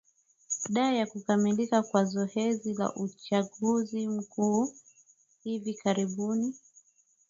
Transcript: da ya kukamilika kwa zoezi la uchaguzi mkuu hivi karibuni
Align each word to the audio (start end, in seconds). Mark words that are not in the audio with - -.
da 0.69 0.91
ya 0.93 1.05
kukamilika 1.05 1.83
kwa 1.83 2.05
zoezi 2.05 2.73
la 2.73 2.95
uchaguzi 2.95 4.07
mkuu 4.07 4.73
hivi 5.43 5.73
karibuni 5.73 6.53